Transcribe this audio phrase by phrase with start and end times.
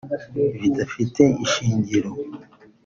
[0.59, 2.11] bidafite ishingiro